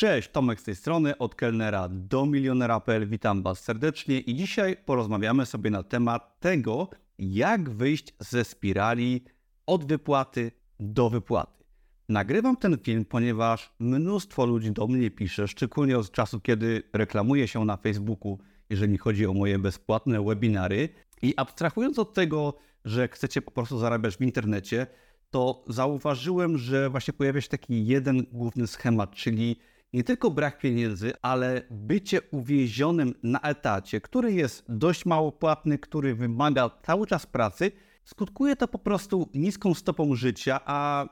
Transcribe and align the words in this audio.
Cześć, 0.00 0.30
Tomek 0.30 0.60
z 0.60 0.62
tej 0.62 0.76
strony, 0.76 1.18
od 1.18 1.34
kelnera 1.34 1.88
do 1.88 2.26
milionera.pl. 2.26 3.08
Witam 3.08 3.42
Was 3.42 3.60
serdecznie 3.60 4.20
i 4.20 4.34
dzisiaj 4.34 4.76
porozmawiamy 4.76 5.46
sobie 5.46 5.70
na 5.70 5.82
temat 5.82 6.40
tego, 6.40 6.88
jak 7.18 7.70
wyjść 7.70 8.14
ze 8.18 8.44
spirali 8.44 9.24
od 9.66 9.84
wypłaty 9.84 10.52
do 10.78 11.10
wypłaty. 11.10 11.64
Nagrywam 12.08 12.56
ten 12.56 12.78
film, 12.78 13.04
ponieważ 13.04 13.72
mnóstwo 13.78 14.46
ludzi 14.46 14.72
do 14.72 14.86
mnie 14.86 15.10
pisze, 15.10 15.48
szczególnie 15.48 15.98
od 15.98 16.10
czasu, 16.10 16.40
kiedy 16.40 16.82
reklamuję 16.92 17.48
się 17.48 17.64
na 17.64 17.76
Facebooku, 17.76 18.38
jeżeli 18.70 18.98
chodzi 18.98 19.26
o 19.26 19.34
moje 19.34 19.58
bezpłatne 19.58 20.24
webinary. 20.24 20.88
I 21.22 21.34
abstrahując 21.36 21.98
od 21.98 22.14
tego, 22.14 22.54
że 22.84 23.08
chcecie 23.08 23.42
po 23.42 23.50
prostu 23.50 23.78
zarabiać 23.78 24.16
w 24.16 24.20
internecie, 24.20 24.86
to 25.30 25.64
zauważyłem, 25.68 26.58
że 26.58 26.90
właśnie 26.90 27.14
pojawia 27.14 27.40
się 27.40 27.48
taki 27.48 27.86
jeden 27.86 28.26
główny 28.32 28.66
schemat, 28.66 29.14
czyli 29.14 29.56
nie 29.92 30.04
tylko 30.04 30.30
brak 30.30 30.58
pieniędzy, 30.58 31.12
ale 31.22 31.62
bycie 31.70 32.20
uwięzionym 32.22 33.14
na 33.22 33.40
etacie, 33.40 34.00
który 34.00 34.32
jest 34.32 34.64
dość 34.68 35.06
mało 35.06 35.32
płatny, 35.32 35.78
który 35.78 36.14
wymaga 36.14 36.70
cały 36.82 37.06
czas 37.06 37.26
pracy, 37.26 37.72
skutkuje 38.04 38.56
to 38.56 38.68
po 38.68 38.78
prostu 38.78 39.28
niską 39.34 39.74
stopą 39.74 40.14
życia, 40.14 40.60
a 40.64 41.08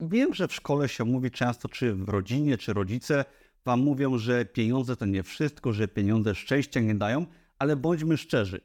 wiem, 0.00 0.34
że 0.34 0.48
w 0.48 0.54
szkole 0.54 0.88
się 0.88 1.04
mówi 1.04 1.30
często, 1.30 1.68
czy 1.68 1.94
w 1.94 2.08
rodzinie, 2.08 2.58
czy 2.58 2.72
rodzice 2.72 3.24
wam 3.64 3.80
mówią, 3.80 4.18
że 4.18 4.44
pieniądze 4.44 4.96
to 4.96 5.06
nie 5.06 5.22
wszystko, 5.22 5.72
że 5.72 5.88
pieniądze 5.88 6.34
szczęścia 6.34 6.80
nie 6.80 6.94
dają, 6.94 7.26
ale 7.58 7.76
bądźmy 7.76 8.16
szczerzy. 8.16 8.60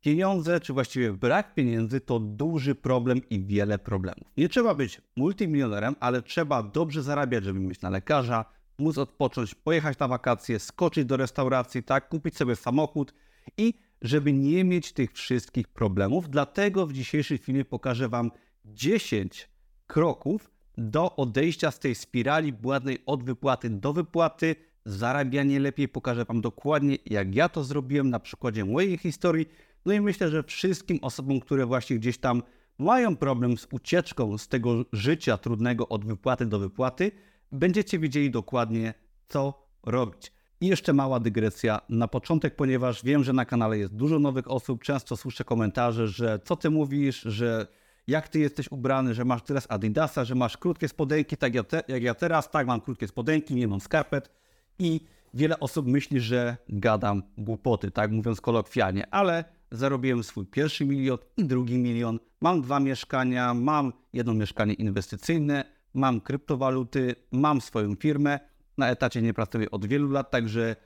Pieniądze, 0.00 0.60
czy 0.60 0.72
właściwie 0.72 1.12
brak 1.12 1.54
pieniędzy, 1.54 2.00
to 2.00 2.20
duży 2.20 2.74
problem 2.74 3.20
i 3.30 3.44
wiele 3.44 3.78
problemów. 3.78 4.28
Nie 4.36 4.48
trzeba 4.48 4.74
być 4.74 5.00
multimilionerem, 5.16 5.96
ale 6.00 6.22
trzeba 6.22 6.62
dobrze 6.62 7.02
zarabiać, 7.02 7.44
żeby 7.44 7.60
mieć 7.60 7.80
na 7.80 7.90
lekarza, 7.90 8.44
móc 8.78 8.98
odpocząć, 8.98 9.54
pojechać 9.54 9.98
na 9.98 10.08
wakacje, 10.08 10.58
skoczyć 10.58 11.04
do 11.04 11.16
restauracji, 11.16 11.82
tak, 11.82 12.08
kupić 12.08 12.36
sobie 12.36 12.56
samochód 12.56 13.14
i 13.56 13.74
żeby 14.02 14.32
nie 14.32 14.64
mieć 14.64 14.92
tych 14.92 15.12
wszystkich 15.12 15.68
problemów. 15.68 16.30
Dlatego 16.30 16.86
w 16.86 16.92
dzisiejszym 16.92 17.38
filmie 17.38 17.64
pokażę 17.64 18.08
Wam 18.08 18.30
10 18.64 19.48
kroków 19.86 20.50
do 20.78 21.16
odejścia 21.16 21.70
z 21.70 21.78
tej 21.78 21.94
spirali 21.94 22.52
błędnej 22.52 22.98
od 23.06 23.24
wypłaty 23.24 23.70
do 23.70 23.92
wypłaty, 23.92 24.56
zarabianie 24.84 25.60
lepiej. 25.60 25.88
Pokażę 25.88 26.24
Wam 26.24 26.40
dokładnie, 26.40 26.98
jak 27.06 27.34
ja 27.34 27.48
to 27.48 27.64
zrobiłem 27.64 28.10
na 28.10 28.20
przykładzie 28.20 28.64
mojej 28.64 28.98
historii. 28.98 29.48
No 29.86 29.92
i 29.92 30.00
myślę, 30.00 30.30
że 30.30 30.42
wszystkim 30.42 30.98
osobom, 31.02 31.40
które 31.40 31.66
właśnie 31.66 31.96
gdzieś 31.96 32.18
tam 32.18 32.42
mają 32.78 33.16
problem 33.16 33.58
z 33.58 33.66
ucieczką 33.72 34.38
z 34.38 34.48
tego 34.48 34.84
życia 34.92 35.38
trudnego 35.38 35.88
od 35.88 36.04
wypłaty 36.04 36.46
do 36.46 36.58
wypłaty, 36.58 37.12
będziecie 37.52 37.98
wiedzieli 37.98 38.30
dokładnie, 38.30 38.94
co 39.28 39.68
robić. 39.86 40.32
I 40.60 40.66
jeszcze 40.66 40.92
mała 40.92 41.20
dygresja 41.20 41.80
na 41.88 42.08
początek, 42.08 42.56
ponieważ 42.56 43.04
wiem, 43.04 43.24
że 43.24 43.32
na 43.32 43.44
kanale 43.44 43.78
jest 43.78 43.94
dużo 43.94 44.18
nowych 44.18 44.50
osób. 44.50 44.82
Często 44.82 45.16
słyszę 45.16 45.44
komentarze, 45.44 46.08
że 46.08 46.38
co 46.44 46.56
ty 46.56 46.70
mówisz, 46.70 47.20
że 47.20 47.66
jak 48.06 48.28
ty 48.28 48.38
jesteś 48.38 48.72
ubrany, 48.72 49.14
że 49.14 49.24
masz 49.24 49.42
teraz 49.42 49.66
Adidasa, 49.70 50.24
że 50.24 50.34
masz 50.34 50.56
krótkie 50.56 50.88
spodenki, 50.88 51.36
tak 51.36 51.54
jak, 51.54 51.66
te, 51.66 51.82
jak 51.88 52.02
ja 52.02 52.14
teraz, 52.14 52.50
tak 52.50 52.66
mam 52.66 52.80
krótkie 52.80 53.08
spodenki, 53.08 53.54
nie 53.54 53.68
mam 53.68 53.80
skarpet. 53.80 54.30
I 54.78 55.00
wiele 55.34 55.60
osób 55.60 55.86
myśli, 55.86 56.20
że 56.20 56.56
gadam 56.68 57.22
głupoty, 57.38 57.90
tak 57.90 58.10
mówiąc 58.10 58.40
kolokwialnie, 58.40 59.14
ale 59.14 59.44
zarobiłem 59.70 60.24
swój 60.24 60.46
pierwszy 60.46 60.84
milion 60.84 61.18
i 61.36 61.44
drugi 61.44 61.78
milion. 61.78 62.18
Mam 62.40 62.62
dwa 62.62 62.80
mieszkania, 62.80 63.54
mam 63.54 63.92
jedno 64.12 64.34
mieszkanie 64.34 64.74
inwestycyjne, 64.74 65.77
mam 65.94 66.20
kryptowaluty, 66.20 67.14
mam 67.32 67.60
swoją 67.60 67.94
firmę. 67.94 68.40
Na 68.78 68.90
etacie 68.90 69.22
nie 69.22 69.34
pracuję 69.34 69.70
od 69.70 69.86
wielu 69.86 70.10
lat, 70.10 70.30
także 70.30 70.76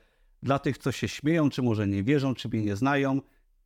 dla 0.42 0.59
tych, 0.59 0.78
co 0.78 0.92
się 0.92 1.09
śmieją, 1.09 1.50
czy 1.50 1.62
może 1.62 1.86
nie 1.86 2.03
wierzą, 2.03 2.34
czy 2.34 2.48
mnie 2.48 2.62
nie 2.62 2.77
znają, 2.77 3.20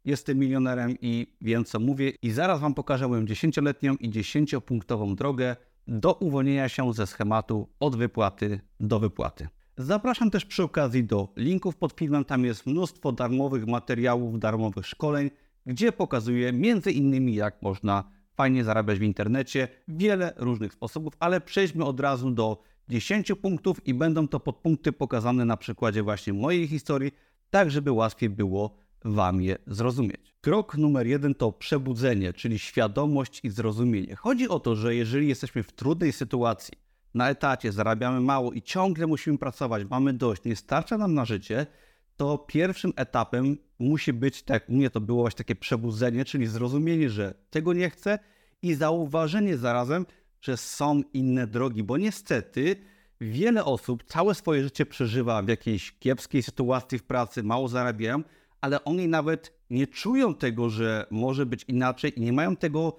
jestem 0.05 0.39
milionerem 0.39 0.95
i 1.01 1.37
wiem, 1.41 1.65
co 1.65 1.81
mówię. 1.81 2.13
I 2.23 2.31
zaraz 2.31 2.61
Wam 2.61 2.75
pokażę 2.75 3.09
moją 3.09 3.25
10-letnią 3.25 3.97
i 4.01 4.11
10-punktową 4.11 5.15
drogę 5.15 5.57
do 5.87 6.15
uwolnienia 6.15 6.69
się 6.69 6.93
ze 6.93 7.07
schematu 7.07 7.69
od 7.81 7.97
wypłaty 7.97 8.61
do 8.81 9.01
wypłaty. 9.01 9.49
Zapraszam 9.79 10.31
też 10.31 10.45
przy 10.45 10.63
okazji 10.63 11.05
do 11.05 11.33
linków 11.37 11.77
pod 11.77 11.93
filmem. 11.93 12.25
Tam 12.25 12.45
jest 12.45 12.67
mnóstwo 12.67 13.13
darmowych 13.13 13.67
materiałów, 13.67 14.39
darmowych 14.39 14.87
szkoleń, 14.87 15.31
gdzie 15.67 15.93
pokazuję 15.93 16.53
między 16.53 16.93
innymi 16.93 17.35
jak 17.35 17.63
można 17.63 18.05
fajnie 18.37 18.65
zarabiać 18.65 18.99
w 18.99 19.03
internecie, 19.03 19.69
wiele 19.89 20.33
różnych 20.37 20.73
sposobów, 20.73 21.13
ale 21.21 21.41
przejdźmy 21.41 21.85
od 21.85 22.01
razu 22.01 22.31
do 22.31 22.63
10 22.89 23.33
punktów 23.43 23.87
i 23.87 23.95
będą 23.95 24.29
to 24.29 24.41
podpunkty 24.41 24.93
pokazane 24.93 25.45
na 25.45 25.57
przykładzie 25.57 26.03
właśnie 26.03 26.33
mojej 26.33 26.69
historii, 26.69 27.13
tak 27.51 27.71
żeby 27.71 27.93
łatwiej 27.93 28.31
było 28.31 28.77
Wam 29.05 29.43
je 29.43 29.57
zrozumieć. 29.67 30.35
Krok 30.41 30.77
numer 30.77 31.07
jeden 31.07 31.35
to 31.35 31.53
przebudzenie, 31.53 32.33
czyli 32.33 32.59
świadomość 32.59 33.41
i 33.45 33.51
zrozumienie. 33.51 34.17
Chodzi 34.17 34.49
o 34.49 34.61
to, 34.61 34.77
że 34.77 34.95
jeżeli 34.95 35.29
jesteśmy 35.29 35.63
w 35.63 35.73
trudnej 35.73 36.13
sytuacji, 36.13 36.75
na 37.15 37.31
etacie, 37.31 37.73
zarabiamy 37.73 38.21
mało 38.21 38.53
i 38.53 38.63
ciągle 38.63 39.07
musimy 39.07 39.39
pracować, 39.39 39.91
mamy 39.91 40.13
dość, 40.13 40.45
nie 40.45 40.57
starcza 40.57 40.99
nam 40.99 41.15
na 41.15 41.25
życie, 41.25 41.67
to 42.17 42.39
pierwszym 42.39 42.93
etapem 42.97 43.57
musi 43.79 44.13
być, 44.13 44.43
tak 44.43 44.69
u 44.69 44.73
mnie 44.73 44.91
to 44.91 45.01
było 45.01 45.23
właśnie 45.23 45.39
takie 45.39 45.55
przebudzenie, 45.55 46.25
czyli 46.25 46.47
zrozumienie, 46.47 47.11
że 47.11 47.35
tego 47.51 47.73
nie 47.73 47.91
chcę 47.91 48.19
i 48.63 48.75
zauważenie 48.75 49.57
zarazem, 49.57 50.07
że 50.41 50.57
są 50.57 51.03
inne 51.13 51.47
drogi, 51.47 51.83
bo 51.83 51.97
niestety 51.97 52.77
wiele 53.21 53.65
osób 53.65 54.05
całe 54.05 54.35
swoje 54.35 54.63
życie 54.63 54.87
przeżywa 54.87 55.43
w 55.43 55.49
jakiejś 55.49 55.93
kiepskiej 55.99 56.43
sytuacji 56.43 56.99
w 56.99 57.03
pracy, 57.03 57.43
mało 57.43 57.69
zarabiają, 57.69 58.23
ale 58.61 58.85
oni 58.85 59.09
nawet 59.09 59.53
nie 59.71 59.87
czują 59.87 60.35
tego, 60.35 60.71
że 60.71 61.07
może 61.11 61.47
być 61.47 61.65
inaczej 61.69 62.19
i 62.19 62.21
nie 62.21 62.33
mają 62.33 62.57
tego 62.57 62.97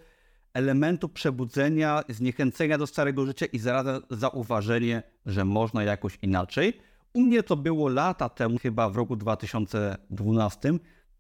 elementu 0.54 1.10
przebudzenia, 1.10 2.04
zniechęcenia 2.10 2.78
do 2.78 2.88
starego 2.88 3.26
życia 3.26 3.46
i 3.46 3.60
zarazem 3.60 4.02
zauważenie, 4.10 5.04
że 5.26 5.46
można 5.46 5.84
jakoś 5.84 6.20
inaczej. 6.22 6.74
U 7.18 7.22
mnie 7.22 7.44
to 7.44 7.56
było 7.56 7.90
lata 7.90 8.30
temu, 8.30 8.58
chyba 8.58 8.90
w 8.90 8.96
roku 8.96 9.16
2012, 9.16 10.74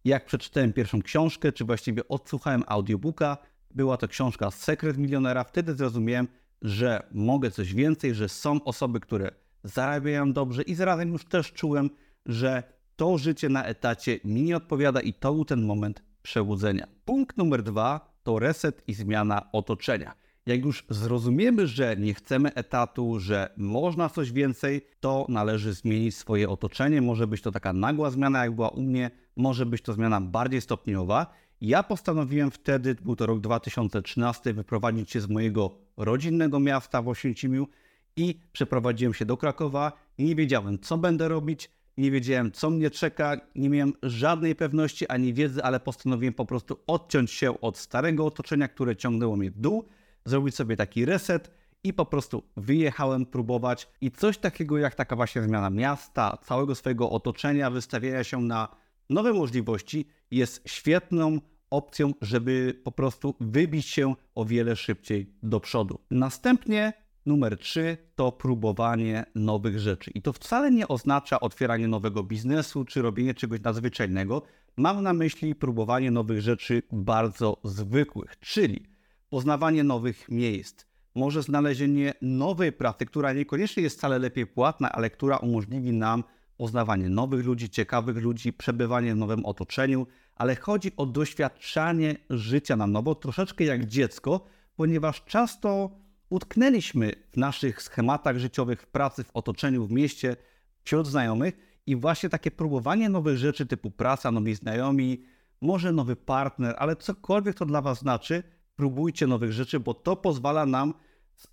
jak 0.05 0.25
przeczytałem 0.25 0.73
pierwszą 0.73 1.01
książkę, 1.01 1.51
czy 1.51 1.65
właściwie 1.65 2.07
odsłuchałem 2.07 2.63
audiobooka. 2.67 3.37
Była 3.71 3.97
to 3.97 4.07
książka 4.07 4.51
Sekret 4.51 4.97
Milionera. 4.97 5.43
Wtedy 5.43 5.73
zrozumiałem, 5.73 6.27
że 6.61 7.07
mogę 7.11 7.51
coś 7.51 7.73
więcej, 7.73 8.15
że 8.15 8.29
są 8.29 8.63
osoby, 8.63 8.99
które 8.99 9.31
zarabiają 9.63 10.33
dobrze 10.33 10.61
i 10.61 10.75
zarazem 10.75 11.11
już 11.11 11.25
też 11.25 11.53
czułem, 11.53 11.89
że 12.25 12.63
to 12.95 13.17
życie 13.17 13.49
na 13.49 13.65
etacie 13.65 14.19
mi 14.23 14.41
nie 14.41 14.57
odpowiada 14.57 15.01
i 15.01 15.13
to 15.13 15.33
był 15.33 15.45
ten 15.45 15.61
moment 15.61 16.03
przebudzenia. 16.21 16.87
Punkt 17.05 17.37
numer 17.37 17.63
dwa 17.63 18.13
to 18.23 18.39
reset 18.39 18.83
i 18.87 18.93
zmiana 18.93 19.51
otoczenia. 19.51 20.13
Jak 20.47 20.65
już 20.65 20.85
zrozumiemy, 20.89 21.67
że 21.67 21.95
nie 21.97 22.13
chcemy 22.13 22.53
etatu, 22.53 23.19
że 23.19 23.49
można 23.57 24.09
coś 24.09 24.31
więcej, 24.31 24.81
to 24.99 25.25
należy 25.29 25.73
zmienić 25.73 26.15
swoje 26.15 26.49
otoczenie. 26.49 27.01
Może 27.01 27.27
być 27.27 27.41
to 27.41 27.51
taka 27.51 27.73
nagła 27.73 28.11
zmiana, 28.11 28.43
jak 28.43 28.55
była 28.55 28.69
u 28.69 28.81
mnie, 28.81 29.11
może 29.35 29.65
być 29.65 29.81
to 29.81 29.93
zmiana 29.93 30.21
bardziej 30.21 30.61
stopniowa. 30.61 31.33
Ja 31.61 31.83
postanowiłem 31.83 32.51
wtedy, 32.51 32.95
był 32.95 33.15
to 33.15 33.25
rok 33.25 33.39
2013, 33.39 34.53
wyprowadzić 34.53 35.11
się 35.11 35.21
z 35.21 35.29
mojego 35.29 35.77
rodzinnego 35.97 36.59
miasta 36.59 37.01
w 37.01 37.07
Oświęcimiu 37.07 37.67
i 38.15 38.39
przeprowadziłem 38.51 39.13
się 39.13 39.25
do 39.25 39.37
Krakowa. 39.37 39.91
Nie 40.19 40.35
wiedziałem, 40.35 40.79
co 40.79 40.97
będę 40.97 41.27
robić, 41.27 41.71
nie 41.97 42.11
wiedziałem, 42.11 42.51
co 42.51 42.69
mnie 42.69 42.89
czeka, 42.89 43.37
nie 43.55 43.69
miałem 43.69 43.93
żadnej 44.03 44.55
pewności 44.55 45.07
ani 45.07 45.33
wiedzy, 45.33 45.63
ale 45.63 45.79
postanowiłem 45.79 46.33
po 46.33 46.45
prostu 46.45 46.79
odciąć 46.87 47.31
się 47.31 47.61
od 47.61 47.77
starego 47.77 48.25
otoczenia, 48.25 48.67
które 48.67 48.95
ciągnęło 48.95 49.35
mnie 49.35 49.51
w 49.51 49.59
dół 49.59 49.87
zrobić 50.29 50.55
sobie 50.55 50.77
taki 50.77 51.05
reset 51.05 51.51
i 51.83 51.93
po 51.93 52.05
prostu 52.05 52.43
wyjechałem 52.57 53.25
próbować 53.25 53.89
i 54.01 54.11
coś 54.11 54.37
takiego 54.37 54.77
jak 54.77 54.95
taka 54.95 55.15
właśnie 55.15 55.41
zmiana 55.41 55.69
miasta, 55.69 56.37
całego 56.43 56.75
swojego 56.75 57.09
otoczenia, 57.09 57.69
wystawienia 57.69 58.23
się 58.23 58.41
na 58.41 58.67
nowe 59.09 59.33
możliwości 59.33 60.07
jest 60.31 60.69
świetną 60.69 61.39
opcją, 61.69 62.13
żeby 62.21 62.81
po 62.83 62.91
prostu 62.91 63.35
wybić 63.39 63.85
się 63.85 64.15
o 64.35 64.45
wiele 64.45 64.75
szybciej 64.75 65.33
do 65.43 65.59
przodu. 65.59 65.99
Następnie 66.11 66.93
numer 67.25 67.57
3 67.57 67.97
to 68.15 68.31
próbowanie 68.31 69.25
nowych 69.35 69.79
rzeczy. 69.79 70.11
I 70.11 70.21
to 70.21 70.33
wcale 70.33 70.71
nie 70.71 70.87
oznacza 70.87 71.39
otwieranie 71.39 71.87
nowego 71.87 72.23
biznesu 72.23 72.85
czy 72.85 73.01
robienie 73.01 73.33
czegoś 73.33 73.61
nadzwyczajnego. 73.61 74.41
Mam 74.77 75.03
na 75.03 75.13
myśli 75.13 75.55
próbowanie 75.55 76.11
nowych 76.11 76.41
rzeczy 76.41 76.83
bardzo 76.91 77.57
zwykłych, 77.63 78.39
czyli 78.39 78.96
poznawanie 79.29 79.83
nowych 79.83 80.29
miejsc, 80.29 80.85
może 81.15 81.43
znalezienie 81.43 82.13
nowej 82.21 82.71
pracy, 82.71 83.05
która 83.05 83.33
niekoniecznie 83.33 83.83
jest 83.83 83.97
wcale 83.97 84.19
lepiej 84.19 84.47
płatna, 84.47 84.91
ale 84.91 85.09
która 85.09 85.37
umożliwi 85.37 85.91
nam 85.93 86.23
poznawanie 86.57 87.09
nowych 87.09 87.45
ludzi, 87.45 87.69
ciekawych 87.69 88.17
ludzi, 88.17 88.53
przebywanie 88.53 89.13
w 89.13 89.17
nowym 89.17 89.45
otoczeniu, 89.45 90.07
ale 90.35 90.55
chodzi 90.55 90.91
o 90.97 91.05
doświadczanie 91.05 92.15
życia 92.29 92.75
na 92.75 92.87
nowo, 92.87 93.15
troszeczkę 93.15 93.63
jak 93.63 93.85
dziecko, 93.85 94.45
ponieważ 94.75 95.23
często 95.25 95.91
utknęliśmy 96.29 97.11
w 97.31 97.37
naszych 97.37 97.81
schematach 97.81 98.37
życiowych, 98.37 98.81
w 98.81 98.87
pracy, 98.87 99.23
w 99.23 99.31
otoczeniu, 99.33 99.87
w 99.87 99.91
mieście, 99.91 100.35
wśród 100.83 101.07
znajomych 101.07 101.57
i 101.85 101.95
właśnie 101.95 102.29
takie 102.29 102.51
próbowanie 102.51 103.09
nowych 103.09 103.37
rzeczy 103.37 103.65
typu 103.65 103.91
praca, 103.91 104.31
nowi 104.31 104.55
znajomi, 104.55 105.23
może 105.61 105.91
nowy 105.91 106.15
partner, 106.15 106.75
ale 106.77 106.95
cokolwiek 106.95 107.55
to 107.55 107.65
dla 107.65 107.81
Was 107.81 107.99
znaczy, 107.99 108.43
próbujcie 108.77 109.27
nowych 109.27 109.51
rzeczy, 109.51 109.79
bo 109.79 109.93
to 109.93 110.15
pozwala 110.15 110.65
nam 110.65 110.93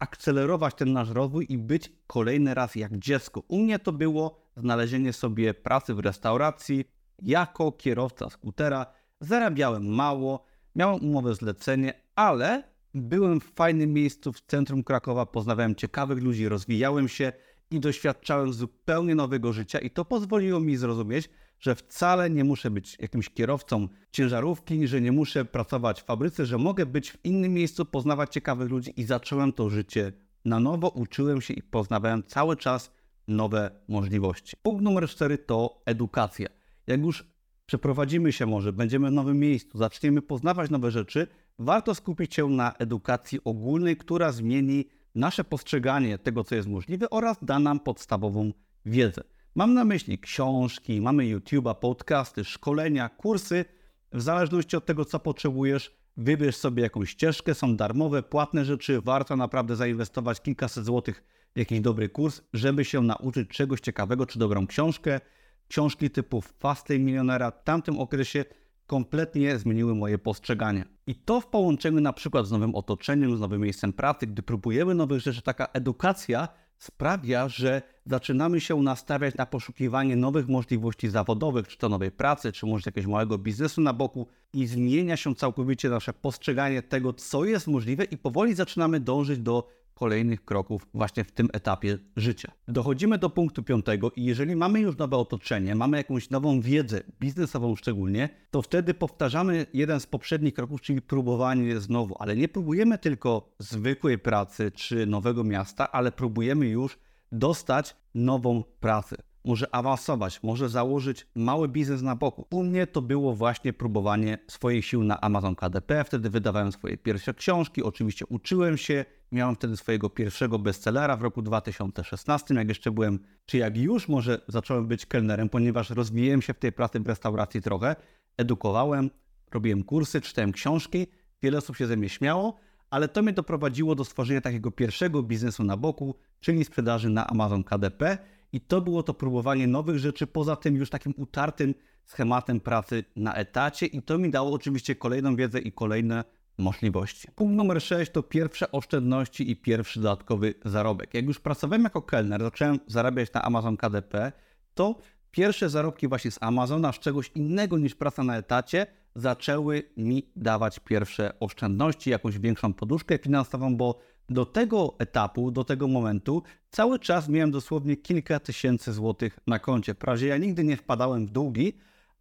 zakcelerować 0.01 0.75
ten 0.75 0.93
nasz 0.93 1.11
rozwój 1.11 1.47
i 1.49 1.59
być 1.59 1.93
kolejny 2.07 2.55
raz 2.55 2.75
jak 2.75 2.99
dziecko. 2.99 3.43
U 3.49 3.59
mnie 3.59 3.79
to 3.79 3.93
było 3.93 4.41
znalezienie 4.57 5.13
sobie 5.13 5.55
pracy 5.55 5.95
w 5.95 5.99
restauracji 5.99 6.85
jako 7.23 7.73
kierowca 7.73 8.31
skutera. 8.31 8.87
Zarabiałem 9.21 9.87
mało, 9.87 10.45
miałem 10.75 11.05
umowę 11.05 11.35
zlecenie, 11.35 11.95
ale 12.15 12.63
byłem 12.95 13.41
w 13.41 13.53
fajnym 13.55 13.93
miejscu 13.93 14.33
w 14.33 14.41
centrum 14.41 14.85
Krakowa, 14.85 15.27
poznawałem 15.27 15.75
ciekawych 15.75 16.23
ludzi, 16.23 16.49
rozwijałem 16.49 17.09
się 17.09 17.33
i 17.71 17.81
doświadczałem 17.81 18.53
zupełnie 18.53 19.15
nowego 19.15 19.53
życia 19.53 19.79
i 19.79 19.91
to 19.91 20.05
pozwoliło 20.05 20.61
mi 20.61 20.77
zrozumieć, 20.77 21.31
że 21.65 21.75
wcale 21.75 22.31
nie 22.31 22.45
muszę 22.45 22.71
być 22.71 22.97
jakimś 23.01 23.31
kierowcą 23.31 23.89
ciężarówki, 24.13 24.89
że 24.89 25.01
nie 25.01 25.13
muszę 25.13 25.45
pracować 25.45 26.03
w 26.03 26.05
fabryce, 26.05 26.47
że 26.47 26.59
mogę 26.59 26.87
być 26.87 27.11
w 27.11 27.25
innym 27.25 27.53
miejscu, 27.55 27.85
poznawać 27.85 28.33
ciekawych 28.33 28.71
ludzi 28.71 28.93
i 28.97 29.05
zacząłem 29.05 29.53
to 29.53 29.71
życie 29.71 30.13
na 30.45 30.61
nowo, 30.61 30.89
uczyłem 30.89 31.41
się 31.41 31.55
i 31.55 31.63
poznawałem 31.63 32.23
cały 32.23 32.57
czas 32.57 32.91
nowe 33.29 33.71
możliwości. 33.89 34.57
Punkt 34.63 34.83
numer 34.83 35.09
cztery 35.09 35.39
to 35.39 35.83
edukacja. 35.87 36.49
Jak 36.87 37.01
już 37.01 37.25
przeprowadzimy 37.67 38.33
się 38.33 38.47
może, 38.47 38.73
będziemy 38.73 39.09
w 39.09 39.13
nowym 39.13 39.39
miejscu, 39.39 39.79
zaczniemy 39.79 40.23
poznawać 40.23 40.71
nowe 40.71 40.91
rzeczy, 40.91 41.27
warto 41.59 41.95
skupić 41.95 42.35
się 42.35 42.49
na 42.49 42.73
edukacji 42.73 43.41
ogólnej, 43.45 43.97
która 43.97 44.33
zmieni 44.33 44.85
nasze 45.15 45.45
postrzeganie 45.45 46.19
tego, 46.19 46.45
co 46.45 46.55
jest 46.55 46.69
możliwe 46.69 47.11
oraz 47.11 47.37
da 47.43 47.59
nam 47.59 47.81
podstawową 47.81 48.53
wiedzę. 48.87 49.23
Mam 49.57 49.75
na 49.75 49.85
myśli 49.85 50.19
książki, 50.19 51.01
mamy 51.01 51.25
YouTube'a, 51.25 51.75
podcasty, 51.75 52.45
szkolenia, 52.45 53.09
kursy. 53.09 53.65
W 54.13 54.23
zależności 54.23 54.77
od 54.77 54.87
tego, 54.87 55.05
co 55.05 55.19
potrzebujesz, 55.19 55.97
wybierz 56.17 56.57
sobie 56.57 56.83
jakąś 56.83 57.11
ścieżkę. 57.11 57.55
Są 57.55 57.77
darmowe, 57.77 58.23
płatne 58.23 58.65
rzeczy. 58.65 59.01
Warto 59.01 59.37
naprawdę 59.37 59.77
zainwestować 59.77 60.43
kilkaset 60.43 60.85
złotych 60.85 61.25
w 61.55 61.59
jakiś 61.59 61.81
dobry 61.81 62.09
kurs, 62.09 62.41
żeby 62.53 62.85
się 62.85 63.01
nauczyć 63.01 63.49
czegoś 63.49 63.81
ciekawego, 63.81 64.27
czy 64.27 64.39
dobrą 64.39 64.67
książkę. 64.67 65.21
Książki 65.69 66.11
typu 66.11 66.41
Fasty 66.41 66.99
Milionera 66.99 67.51
w 67.51 67.65
tamtym 67.65 67.99
okresie 67.99 68.45
kompletnie 68.87 69.59
zmieniły 69.59 69.95
moje 69.95 70.19
postrzeganie. 70.19 70.85
I 71.07 71.15
to 71.15 71.41
w 71.41 71.47
połączeniu 71.47 72.01
na 72.01 72.13
przykład 72.13 72.47
z 72.47 72.51
nowym 72.51 72.75
otoczeniem, 72.75 73.37
z 73.37 73.41
nowym 73.41 73.61
miejscem 73.61 73.93
pracy, 73.93 74.27
gdy 74.27 74.43
próbujemy 74.43 74.95
nowych 74.95 75.21
rzeczy, 75.21 75.43
taka 75.43 75.67
edukacja 75.73 76.49
sprawia, 76.79 77.49
że 77.49 77.83
zaczynamy 78.07 78.61
się 78.61 78.77
nastawiać 78.77 79.35
na 79.35 79.47
poszukiwanie 79.47 80.17
nowych 80.17 80.49
możliwości 80.49 81.09
zawodowych, 81.09 81.69
czy 81.69 81.79
to 81.79 81.89
nowej 81.89 82.11
pracy, 82.11 82.53
czy 82.53 82.67
może 82.67 82.83
jakiegoś 82.87 83.07
małego 83.07 83.39
biznesu 83.39 83.81
na 83.81 83.93
boku 83.93 84.27
i 84.53 84.67
zmienia 84.67 85.17
się 85.17 85.35
całkowicie 85.35 85.89
nasze 85.89 86.13
postrzeganie 86.13 86.83
tego, 86.83 87.13
co 87.13 87.45
jest 87.45 87.67
możliwe 87.67 88.05
i 88.05 88.19
powoli 88.19 88.55
zaczynamy 88.55 89.01
dążyć 89.01 89.39
do 89.39 89.69
kolejnych 89.95 90.45
kroków 90.45 90.87
właśnie 90.95 91.25
w 91.25 91.33
tym 91.33 91.49
etapie 91.53 91.99
życia. 92.17 92.53
Dochodzimy 92.69 93.19
do 93.19 93.31
punktu 93.31 93.63
piątego 93.63 94.11
i 94.17 94.25
jeżeli 94.25 94.57
mamy 94.57 94.81
już 94.81 94.97
nowe 94.97 95.17
otoczenie, 95.17 95.75
mamy 95.75 95.97
jakąś 95.97 96.31
nową 96.31 96.61
wiedzę, 96.61 97.01
biznesową 97.21 97.77
szczególnie, 97.77 98.29
to 98.51 98.63
wtedy 98.63 98.95
powtarzamy 98.95 99.67
jeden 99.73 100.01
z 100.01 100.07
poprzednich 100.07 100.55
kroków, 100.55 100.81
czyli 100.81 101.03
próbowanie 101.03 101.81
znowu, 101.81 102.17
ale 102.19 102.37
nie 102.37 102.49
próbujemy 102.49 102.99
tylko 102.99 103.55
zwykłej 103.59 104.19
pracy 104.19 104.71
czy 104.71 105.07
nowego 105.07 105.45
miasta, 105.45 105.93
ale 105.93 106.13
próbujemy 106.13 106.67
już 106.67 106.99
dostać 107.33 107.97
nową 108.15 108.65
pracę 108.81 109.17
może 109.45 109.75
awansować, 109.75 110.43
może 110.43 110.69
założyć 110.69 111.27
mały 111.35 111.69
biznes 111.69 112.03
na 112.03 112.17
boku. 112.17 112.47
U 112.51 112.63
mnie 112.63 112.87
to 112.87 113.03
było 113.03 113.35
właśnie 113.35 113.73
próbowanie 113.73 114.39
swoich 114.47 114.87
sił 114.87 115.05
na 115.05 115.21
Amazon 115.21 115.55
KDP. 115.55 116.05
Wtedy 116.05 116.31
wydawałem 116.31 116.73
swoje 116.73 116.99
pierwsze 116.99 117.35
książki, 117.35 117.83
oczywiście 117.83 118.27
uczyłem 118.27 118.77
się. 118.77 119.05
Miałem 119.35 119.55
wtedy 119.55 119.77
swojego 119.77 120.11
pierwszego 120.11 120.59
bestsellera 120.59 121.17
w 121.17 121.23
roku 121.23 121.43
2016, 121.43 122.55
jak 122.55 122.69
jeszcze 122.69 122.91
byłem, 122.91 123.19
czy 123.47 123.59
jak 123.59 123.77
już 123.77 124.09
może 124.09 124.41
zacząłem 124.49 124.87
być 124.87 125.07
kelnerem, 125.07 125.49
ponieważ 125.49 125.91
rozwijałem 125.91 126.43
się 126.43 126.55
w 126.55 126.59
tej 126.59 126.73
pracy 126.73 127.01
w 127.01 127.07
restauracji 127.07 127.63
trochę, 127.63 127.97
edukowałem, 128.37 129.11
robiłem 129.53 129.85
kursy, 129.85 130.21
czytałem 130.21 130.53
książki, 130.53 131.07
wiele 131.43 131.59
osób 131.59 131.77
się 131.77 131.87
ze 131.87 131.97
mnie 131.97 132.09
śmiało, 132.09 132.57
ale 132.91 133.09
to 133.09 133.23
mnie 133.23 133.33
doprowadziło 133.33 133.95
do 133.95 134.05
stworzenia 134.05 134.41
takiego 134.41 134.71
pierwszego 134.71 135.23
biznesu 135.23 135.65
na 135.65 135.77
boku, 135.77 136.15
czyli 136.41 136.65
sprzedaży 136.65 137.09
na 137.09 137.27
Amazon 137.27 137.65
KDP 137.65 138.19
i 138.53 138.61
to 138.61 138.81
było 138.81 139.03
to 139.03 139.15
próbowanie 139.15 139.67
nowych 139.67 139.99
rzeczy, 139.99 140.27
poza 140.27 140.57
tym 140.57 140.77
już 140.77 140.91
takim 140.91 141.15
utartym 141.17 141.75
schematem 142.05 142.61
pracy 142.61 143.05
na 143.17 143.35
etacie. 143.35 143.87
I 143.87 144.03
to 144.03 144.19
mi 144.19 144.31
dało 144.31 144.53
oczywiście 144.53 144.95
kolejną 144.95 145.37
wiedzę 145.37 145.61
i 145.61 145.73
kolejne 145.73 146.25
możliwości. 146.59 147.29
Punkt 147.35 147.57
numer 147.57 147.83
6 147.83 148.13
to 148.13 148.23
pierwsze 148.23 148.73
oszczędności 148.73 149.51
i 149.51 149.57
pierwszy 149.57 150.01
dodatkowy 150.01 150.55
zarobek. 150.65 151.15
Jak 151.15 151.25
już 151.25 151.41
pracowałem 151.41 151.85
jako 151.85 152.03
kelner, 152.03 152.43
zacząłem 152.43 152.81
zarabiać 152.87 153.33
na 153.33 153.43
Amazon 153.43 153.77
KDP, 153.77 154.33
to 154.75 154.97
pierwsze 155.31 155.71
zarobki 155.71 156.09
właśnie 156.09 156.31
z 156.31 156.39
Amazona, 156.41 156.93
z 156.93 156.99
czegoś 156.99 157.31
innego 157.35 157.79
niż 157.79 157.95
praca 157.95 158.25
na 158.25 158.37
etacie, 158.37 158.87
zaczęły 159.15 159.83
mi 159.97 160.31
dawać 160.37 160.81
pierwsze 160.81 161.33
oszczędności, 161.41 162.11
jakąś 162.11 162.39
większą 162.39 162.73
poduszkę 162.73 163.19
finansową, 163.19 163.77
bo 163.77 163.99
do 164.29 164.47
tego 164.47 164.95
etapu, 164.99 165.51
do 165.51 165.65
tego 165.65 165.89
momentu 165.89 166.43
cały 166.71 166.99
czas 166.99 167.29
miałem 167.29 167.51
dosłownie 167.51 167.97
kilka 167.97 168.41
tysięcy 168.41 168.93
złotych 168.93 169.39
na 169.47 169.59
koncie. 169.59 169.95
Prawie 169.95 170.27
ja 170.27 170.37
nigdy 170.37 170.65
nie 170.65 170.77
wpadałem 170.77 171.27
w 171.27 171.31
długi, 171.31 171.73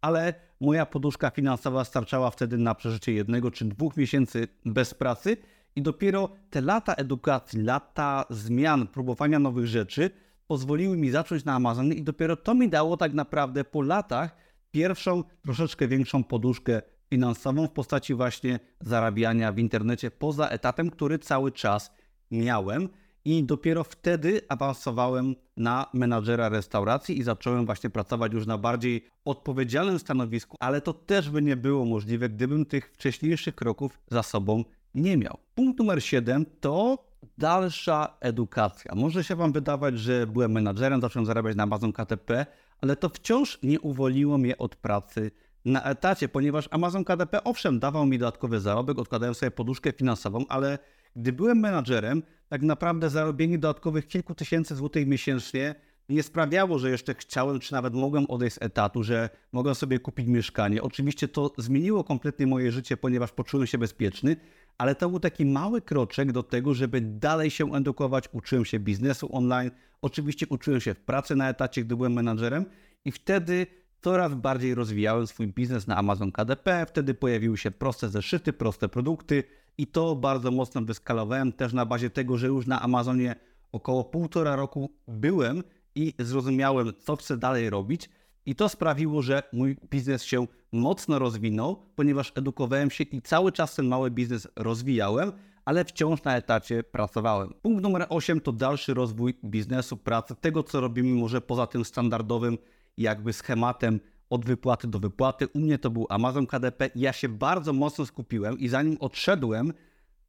ale 0.04 0.34
moja 0.60 0.86
poduszka 0.86 1.30
finansowa 1.30 1.84
starczała 1.84 2.30
wtedy 2.30 2.58
na 2.58 2.74
przeżycie 2.74 3.12
jednego 3.12 3.50
czy 3.50 3.64
dwóch 3.64 3.96
miesięcy 3.96 4.48
bez 4.64 4.94
pracy 4.94 5.36
i 5.76 5.82
dopiero 5.82 6.28
te 6.50 6.60
lata 6.60 6.94
edukacji, 6.94 7.62
lata 7.62 8.24
zmian, 8.30 8.86
próbowania 8.86 9.38
nowych 9.38 9.66
rzeczy 9.66 10.10
pozwoliły 10.46 10.96
mi 10.96 11.10
zacząć 11.10 11.44
na 11.44 11.54
Amazonie 11.54 11.94
i 11.94 12.02
dopiero 12.02 12.36
to 12.36 12.54
mi 12.54 12.68
dało 12.68 12.96
tak 12.96 13.12
naprawdę 13.14 13.64
po 13.64 13.82
latach 13.82 14.36
pierwszą, 14.70 15.24
troszeczkę 15.42 15.88
większą 15.88 16.24
poduszkę 16.24 16.82
finansową 17.10 17.66
w 17.66 17.72
postaci 17.72 18.14
właśnie 18.14 18.60
zarabiania 18.80 19.52
w 19.52 19.58
internecie 19.58 20.10
poza 20.10 20.48
etatem, 20.48 20.90
który 20.90 21.18
cały 21.18 21.52
czas 21.52 21.92
miałem. 22.30 22.88
I 23.24 23.44
dopiero 23.44 23.84
wtedy 23.84 24.40
awansowałem 24.48 25.34
na 25.56 25.86
menadżera 25.94 26.48
restauracji 26.48 27.18
i 27.18 27.22
zacząłem 27.22 27.66
właśnie 27.66 27.90
pracować 27.90 28.32
już 28.32 28.46
na 28.46 28.58
bardziej 28.58 29.06
odpowiedzialnym 29.24 29.98
stanowisku, 29.98 30.56
ale 30.60 30.80
to 30.80 30.92
też 30.92 31.30
by 31.30 31.42
nie 31.42 31.56
było 31.56 31.84
możliwe, 31.84 32.28
gdybym 32.28 32.66
tych 32.66 32.92
wcześniejszych 32.92 33.54
kroków 33.54 34.00
za 34.10 34.22
sobą 34.22 34.64
nie 34.94 35.16
miał. 35.16 35.38
Punkt 35.54 35.78
numer 35.78 36.02
7 36.02 36.46
to 36.60 37.04
dalsza 37.38 38.16
edukacja. 38.20 38.94
Może 38.94 39.24
się 39.24 39.36
Wam 39.36 39.52
wydawać, 39.52 39.98
że 39.98 40.26
byłem 40.26 40.52
menadżerem, 40.52 41.00
zacząłem 41.00 41.26
zarabiać 41.26 41.56
na 41.56 41.62
Amazon 41.62 41.92
KTP, 41.92 42.46
ale 42.80 42.96
to 42.96 43.08
wciąż 43.08 43.58
nie 43.62 43.80
uwolniło 43.80 44.38
mnie 44.38 44.58
od 44.58 44.76
pracy 44.76 45.30
na 45.64 45.82
etacie, 45.82 46.28
ponieważ 46.28 46.68
Amazon 46.70 47.04
KDP 47.04 47.44
owszem 47.44 47.78
dawał 47.78 48.06
mi 48.06 48.18
dodatkowy 48.18 48.60
zarobek, 48.60 48.98
odkładałem 48.98 49.34
sobie 49.34 49.50
poduszkę 49.50 49.92
finansową, 49.92 50.44
ale 50.48 50.78
gdy 51.16 51.32
byłem 51.32 51.58
menadżerem, 51.58 52.22
tak 52.48 52.62
naprawdę 52.62 53.10
zarobienie 53.10 53.58
dodatkowych 53.58 54.06
kilku 54.06 54.34
tysięcy 54.34 54.74
złotych 54.76 55.06
miesięcznie 55.06 55.74
nie 56.08 56.22
sprawiało, 56.22 56.78
że 56.78 56.90
jeszcze 56.90 57.14
chciałem, 57.14 57.60
czy 57.60 57.72
nawet 57.72 57.94
mogłem 57.94 58.26
odejść 58.26 58.56
z 58.56 58.62
etatu, 58.62 59.02
że 59.02 59.30
mogłem 59.52 59.74
sobie 59.74 59.98
kupić 59.98 60.26
mieszkanie. 60.26 60.82
Oczywiście 60.82 61.28
to 61.28 61.52
zmieniło 61.58 62.04
kompletnie 62.04 62.46
moje 62.46 62.72
życie, 62.72 62.96
ponieważ 62.96 63.32
poczułem 63.32 63.66
się 63.66 63.78
bezpieczny, 63.78 64.36
ale 64.78 64.94
to 64.94 65.08
był 65.10 65.20
taki 65.20 65.46
mały 65.46 65.82
kroczek 65.82 66.32
do 66.32 66.42
tego, 66.42 66.74
żeby 66.74 67.00
dalej 67.00 67.50
się 67.50 67.74
edukować. 67.74 68.28
Uczyłem 68.32 68.64
się 68.64 68.78
biznesu 68.78 69.36
online, 69.36 69.70
oczywiście 70.02 70.46
uczyłem 70.48 70.80
się 70.80 70.94
w 70.94 71.00
pracy 71.00 71.36
na 71.36 71.48
etacie, 71.48 71.84
gdy 71.84 71.96
byłem 71.96 72.12
menadżerem 72.12 72.64
i 73.04 73.12
wtedy 73.12 73.66
coraz 74.00 74.34
bardziej 74.34 74.74
rozwijałem 74.74 75.26
swój 75.26 75.46
biznes 75.46 75.86
na 75.86 75.96
Amazon 75.96 76.32
KDP. 76.32 76.86
Wtedy 76.88 77.14
pojawiły 77.14 77.58
się 77.58 77.70
proste 77.70 78.08
zeszyty, 78.08 78.52
proste 78.52 78.88
produkty 78.88 79.44
i 79.78 79.86
to 79.86 80.16
bardzo 80.16 80.50
mocno 80.50 80.82
wyskalowałem 80.82 81.52
też 81.52 81.72
na 81.72 81.86
bazie 81.86 82.10
tego, 82.10 82.38
że 82.38 82.46
już 82.46 82.66
na 82.66 82.82
Amazonie 82.82 83.36
około 83.72 84.04
półtora 84.04 84.56
roku 84.56 84.90
byłem 85.08 85.62
i 85.94 86.14
zrozumiałem, 86.18 86.92
co 86.98 87.16
chcę 87.16 87.36
dalej 87.36 87.70
robić. 87.70 88.10
I 88.46 88.54
to 88.54 88.68
sprawiło, 88.68 89.22
że 89.22 89.42
mój 89.52 89.76
biznes 89.90 90.22
się 90.24 90.46
mocno 90.72 91.18
rozwinął, 91.18 91.76
ponieważ 91.96 92.32
edukowałem 92.34 92.90
się 92.90 93.04
i 93.04 93.22
cały 93.22 93.52
czas 93.52 93.74
ten 93.74 93.86
mały 93.86 94.10
biznes 94.10 94.48
rozwijałem, 94.56 95.32
ale 95.64 95.84
wciąż 95.84 96.24
na 96.24 96.36
etacie 96.36 96.82
pracowałem. 96.82 97.54
Punkt 97.62 97.82
numer 97.82 98.06
8 98.08 98.40
to 98.40 98.52
dalszy 98.52 98.94
rozwój 98.94 99.34
biznesu, 99.44 99.96
pracy, 99.96 100.34
tego 100.40 100.62
co 100.62 100.80
robimy 100.80 101.20
może 101.20 101.40
poza 101.40 101.66
tym 101.66 101.84
standardowym 101.84 102.58
jakby 102.98 103.32
schematem 103.32 104.00
od 104.30 104.44
wypłaty 104.44 104.88
do 104.88 104.98
wypłaty. 104.98 105.48
U 105.48 105.58
mnie 105.58 105.78
to 105.78 105.90
był 105.90 106.06
Amazon 106.08 106.46
KDP. 106.46 106.90
Ja 106.94 107.12
się 107.12 107.28
bardzo 107.28 107.72
mocno 107.72 108.06
skupiłem 108.06 108.58
i 108.58 108.68
zanim 108.68 108.96
odszedłem 109.00 109.72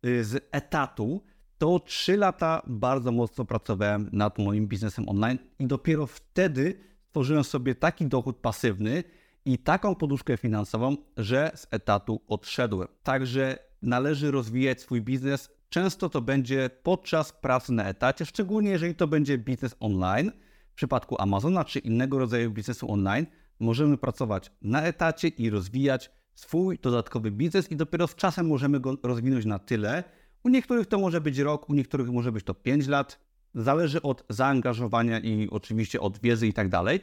y, 0.06 0.24
z 0.24 0.48
etatu, 0.52 1.24
to 1.58 1.80
3 1.80 2.18
lata 2.18 2.62
bardzo 2.68 3.12
mocno 3.12 3.46
pracowałem 3.46 4.10
nad 4.12 4.38
moim 4.40 4.68
biznesem 4.68 5.10
online 5.10 5.38
i 5.60 5.68
dopiero 5.68 6.08
wtedy 6.08 6.80
stworzyłem 7.08 7.44
sobie 7.44 7.75
taki 7.75 8.06
dochód 8.06 8.38
pasywny 8.38 9.04
i 9.46 9.58
taką 9.58 9.96
poduszkę 9.96 10.38
finansową, 10.38 10.98
że 11.18 11.52
z 11.56 11.68
etatu 11.72 12.22
odszedłem. 12.28 12.88
Także 13.04 13.58
należy 13.82 14.32
rozwijać 14.32 14.82
swój 14.82 15.02
biznes. 15.02 15.50
Często 15.70 16.10
to 16.10 16.22
będzie 16.22 16.70
podczas 16.84 17.32
pracy 17.32 17.74
na 17.74 17.84
etacie, 17.84 18.25
szczególnie 18.25 18.70
jeżeli 18.70 18.96
to 18.96 19.08
będzie 19.08 19.38
biznes 19.38 19.75
online. 19.80 20.32
W 20.72 20.75
przypadku 20.75 21.22
Amazona 21.22 21.66
czy 21.66 21.80
innego 21.80 22.20
rodzaju 22.20 22.52
biznesu 22.52 22.92
online 22.92 23.25
możemy 23.60 23.98
pracować 23.98 24.52
na 24.62 24.82
etacie 24.82 25.28
i 25.28 25.50
rozwijać 25.50 26.12
swój 26.36 26.80
dodatkowy 26.82 27.32
biznes 27.32 27.72
i 27.72 27.76
dopiero 27.76 28.08
z 28.08 28.16
czasem 28.16 28.48
możemy 28.48 28.80
go 28.80 28.98
rozwinąć 29.04 29.46
na 29.46 29.60
tyle. 29.60 30.04
U 30.44 30.50
niektórych 30.50 30.88
to 30.88 31.00
może 31.00 31.22
być 31.22 31.38
rok, 31.38 31.70
u 31.70 31.74
niektórych 31.74 32.10
może 32.10 32.32
być 32.32 32.46
to 32.46 32.54
5 32.54 32.88
lat. 32.88 33.20
Zależy 33.56 34.02
od 34.02 34.24
zaangażowania 34.30 35.20
i 35.20 35.50
oczywiście 35.50 36.02
od 36.02 36.20
wiedzy 36.20 36.48
i 36.48 36.54
tak 36.54 36.70
dalej, 36.70 37.00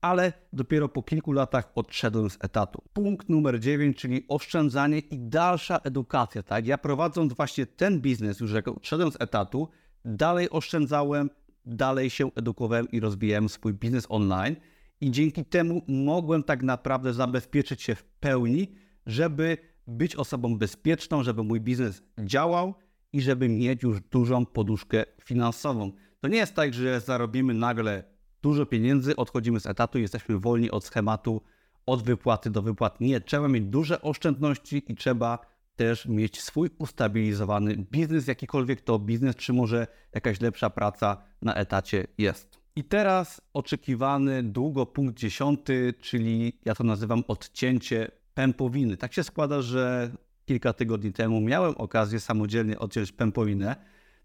ale 0.00 0.32
dopiero 0.52 0.88
po 0.88 1.02
kilku 1.02 1.32
latach 1.32 1.72
odszedłem 1.74 2.30
z 2.30 2.38
etatu. 2.40 2.82
Punkt 2.92 3.28
numer 3.28 3.60
9, 3.60 3.96
czyli 3.96 4.24
oszczędzanie 4.28 4.98
i 4.98 5.18
dalsza 5.18 5.78
edukacja. 5.78 6.42
Tak? 6.42 6.66
Ja 6.66 6.78
prowadząc 6.78 7.32
właśnie 7.32 7.66
ten 7.66 8.00
biznes, 8.00 8.40
już 8.40 8.52
jak 8.52 8.68
odszedłem 8.68 9.12
z 9.12 9.20
etatu, 9.20 9.68
dalej 10.04 10.50
oszczędzałem, 10.50 11.30
dalej 11.64 12.10
się 12.10 12.30
edukowałem 12.34 12.90
i 12.90 13.00
rozwijałem 13.00 13.48
swój 13.48 13.74
biznes 13.74 14.06
online 14.08 14.56
i 15.00 15.10
dzięki 15.10 15.44
temu 15.44 15.82
mogłem 15.88 16.42
tak 16.42 16.62
naprawdę 16.62 17.12
zabezpieczyć 17.12 17.82
się 17.82 17.94
w 17.94 18.04
pełni, 18.04 18.74
żeby 19.06 19.56
być 19.86 20.16
osobą 20.16 20.58
bezpieczną, 20.58 21.22
żeby 21.22 21.42
mój 21.42 21.60
biznes 21.60 22.02
działał 22.18 22.74
i 23.12 23.20
żeby 23.20 23.48
mieć 23.48 23.82
już 23.82 24.00
dużą 24.00 24.46
poduszkę 24.46 25.04
finansową. 25.24 25.92
To 26.20 26.28
nie 26.28 26.36
jest 26.36 26.54
tak, 26.54 26.74
że 26.74 27.00
zarobimy 27.00 27.54
nagle 27.54 28.04
dużo 28.42 28.66
pieniędzy, 28.66 29.16
odchodzimy 29.16 29.60
z 29.60 29.66
etatu, 29.66 29.98
jesteśmy 29.98 30.38
wolni 30.38 30.70
od 30.70 30.84
schematu, 30.84 31.42
od 31.86 32.02
wypłaty 32.02 32.50
do 32.50 32.62
wypłat. 32.62 33.00
Nie, 33.00 33.20
trzeba 33.20 33.48
mieć 33.48 33.64
duże 33.64 34.02
oszczędności 34.02 34.82
i 34.88 34.94
trzeba 34.94 35.38
też 35.76 36.06
mieć 36.06 36.42
swój 36.42 36.70
ustabilizowany 36.78 37.76
biznes, 37.76 38.26
jakikolwiek 38.26 38.80
to 38.80 38.98
biznes, 38.98 39.36
czy 39.36 39.52
może 39.52 39.86
jakaś 40.14 40.40
lepsza 40.40 40.70
praca 40.70 41.22
na 41.42 41.54
etacie 41.54 42.06
jest. 42.18 42.65
I 42.76 42.84
teraz 42.84 43.40
oczekiwany 43.54 44.42
długo 44.42 44.86
punkt 44.86 45.18
dziesiąty, 45.18 45.94
czyli 46.00 46.58
ja 46.64 46.74
to 46.74 46.84
nazywam 46.84 47.24
odcięcie 47.28 48.10
pępowiny. 48.34 48.96
Tak 48.96 49.12
się 49.12 49.22
składa, 49.22 49.62
że 49.62 50.10
kilka 50.44 50.72
tygodni 50.72 51.12
temu 51.12 51.40
miałem 51.40 51.74
okazję 51.76 52.20
samodzielnie 52.20 52.78
odciąć 52.78 53.12
pępowinę, 53.12 53.76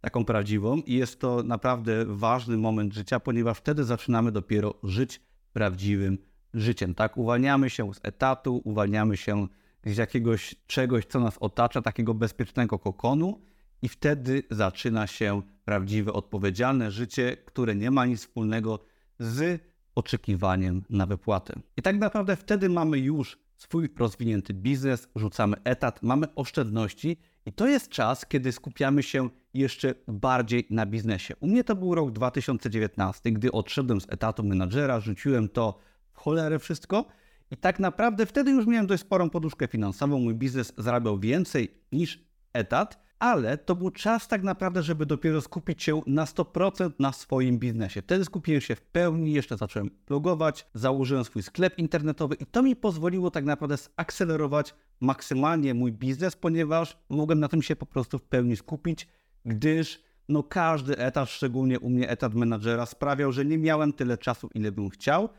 taką 0.01 0.25
prawdziwą, 0.25 0.77
i 0.77 0.93
jest 0.93 1.19
to 1.19 1.43
naprawdę 1.43 2.05
ważny 2.07 2.57
moment 2.57 2.93
życia, 2.93 3.19
ponieważ 3.19 3.57
wtedy 3.57 3.83
zaczynamy 3.83 4.31
dopiero 4.31 4.73
żyć 4.83 5.21
prawdziwym 5.53 6.17
życiem. 6.53 6.95
Tak, 6.95 7.17
uwalniamy 7.17 7.69
się 7.69 7.93
z 7.93 7.99
etatu, 8.03 8.61
uwalniamy 8.63 9.17
się 9.17 9.47
z 9.85 9.97
jakiegoś 9.97 10.55
czegoś, 10.67 11.05
co 11.05 11.19
nas 11.19 11.37
otacza, 11.39 11.81
takiego 11.81 12.13
bezpiecznego 12.13 12.79
kokonu, 12.79 13.41
i 13.81 13.89
wtedy 13.89 14.43
zaczyna 14.51 15.07
się 15.07 15.41
prawdziwe, 15.65 16.13
odpowiedzialne 16.13 16.91
życie, 16.91 17.37
które 17.45 17.75
nie 17.75 17.91
ma 17.91 18.05
nic 18.05 18.19
wspólnego 18.19 18.79
z 19.19 19.61
oczekiwaniem 19.95 20.83
na 20.89 21.05
wypłatę. 21.05 21.59
I 21.77 21.81
tak 21.81 21.97
naprawdę 21.97 22.35
wtedy 22.35 22.69
mamy 22.69 22.99
już 22.99 23.39
swój 23.55 23.89
rozwinięty 23.97 24.53
biznes, 24.53 25.07
rzucamy 25.15 25.57
etat, 25.63 26.03
mamy 26.03 26.35
oszczędności 26.35 27.17
i 27.45 27.53
to 27.53 27.67
jest 27.67 27.89
czas, 27.89 28.25
kiedy 28.25 28.51
skupiamy 28.51 29.03
się 29.03 29.29
jeszcze 29.53 29.95
bardziej 30.07 30.67
na 30.69 30.85
biznesie. 30.85 31.35
U 31.39 31.47
mnie 31.47 31.63
to 31.63 31.75
był 31.75 31.95
rok 31.95 32.11
2019, 32.11 33.31
gdy 33.31 33.51
odszedłem 33.51 34.01
z 34.01 34.07
etatu 34.09 34.43
menadżera, 34.43 34.99
rzuciłem 34.99 35.49
to 35.49 35.79
w 36.11 36.17
cholerę 36.17 36.59
wszystko 36.59 37.05
i 37.51 37.57
tak 37.57 37.79
naprawdę 37.79 38.25
wtedy 38.25 38.51
już 38.51 38.67
miałem 38.67 38.87
dość 38.87 39.01
sporą 39.01 39.29
poduszkę 39.29 39.67
finansową, 39.67 40.19
mój 40.19 40.35
biznes 40.35 40.73
zarabiał 40.77 41.19
więcej 41.19 41.73
niż 41.91 42.25
etat, 42.53 43.10
ale 43.21 43.57
to 43.57 43.75
był 43.75 43.91
czas 43.91 44.27
tak 44.27 44.43
naprawdę, 44.43 44.83
żeby 44.83 45.05
dopiero 45.05 45.41
skupić 45.41 45.83
się 45.83 46.01
na 46.07 46.25
100% 46.25 46.91
na 46.99 47.11
swoim 47.11 47.59
biznesie. 47.59 48.01
Wtedy 48.01 48.25
skupiłem 48.25 48.61
się 48.61 48.75
w 48.75 48.81
pełni, 48.81 49.33
jeszcze 49.33 49.57
zacząłem 49.57 49.89
blogować, 50.07 50.67
założyłem 50.73 51.23
swój 51.23 51.43
sklep 51.43 51.77
internetowy 51.77 52.35
i 52.35 52.45
to 52.45 52.63
mi 52.63 52.75
pozwoliło 52.75 53.31
tak 53.31 53.45
naprawdę 53.45 53.77
zaakcelerować 53.77 54.75
maksymalnie 54.99 55.73
mój 55.73 55.91
biznes, 55.91 56.35
ponieważ 56.35 56.97
mogłem 57.09 57.39
na 57.39 57.47
tym 57.47 57.61
się 57.61 57.75
po 57.75 57.85
prostu 57.85 58.19
w 58.19 58.23
pełni 58.23 58.55
skupić, 58.55 59.07
gdyż 59.45 60.03
no 60.29 60.43
każdy 60.43 60.97
etat, 60.97 61.29
szczególnie 61.29 61.79
u 61.79 61.89
mnie 61.89 62.09
etat 62.09 62.33
menadżera, 62.33 62.85
sprawiał, 62.85 63.31
że 63.31 63.45
nie 63.45 63.57
miałem 63.57 63.93
tyle 63.93 64.17
czasu, 64.17 64.49
ile 64.53 64.71
bym 64.71 64.89
chciał. 64.89 65.29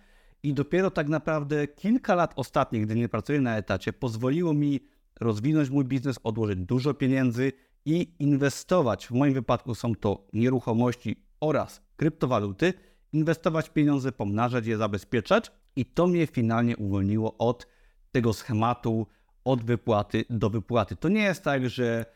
I 0.42 0.54
dopiero 0.54 0.90
tak 0.90 1.08
naprawdę 1.08 1.68
kilka 1.68 2.14
lat 2.14 2.32
ostatnich, 2.36 2.86
gdy 2.86 2.94
nie 2.94 3.08
pracuję 3.08 3.40
na 3.40 3.56
etacie, 3.56 3.92
pozwoliło 3.92 4.54
mi 4.54 4.80
rozwinąć 5.20 5.70
mój 5.70 5.84
biznes, 5.84 6.18
odłożyć 6.24 6.58
dużo 6.58 6.94
pieniędzy 6.94 7.52
i 7.84 8.14
inwestować. 8.18 9.06
W 9.06 9.10
moim 9.10 9.34
wypadku 9.34 9.74
są 9.74 9.94
to 9.94 10.26
nieruchomości 10.32 11.24
oraz 11.40 11.82
kryptowaluty. 11.96 12.74
Inwestować 13.12 13.70
pieniądze, 13.70 14.12
pomnażać 14.12 14.66
je, 14.66 14.76
zabezpieczać 14.76 15.52
i 15.76 15.84
to 15.86 16.06
mnie 16.06 16.26
finalnie 16.26 16.76
uwolniło 16.76 17.38
od 17.38 17.66
tego 18.12 18.32
schematu, 18.32 19.06
od 19.44 19.64
wypłaty 19.64 20.24
do 20.30 20.50
wypłaty. 20.50 20.96
To 20.96 21.08
nie 21.08 21.22
jest 21.22 21.44
tak, 21.44 21.70
że 21.70 22.06